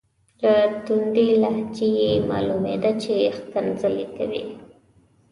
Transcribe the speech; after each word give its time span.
له 0.43 0.53
توندې 0.85 1.27
لهجې 1.43 1.89
یې 2.01 2.11
معلومیده 2.29 2.91
چې 3.03 3.13
ښکنځلې 3.37 4.05
کوي. 4.17 4.43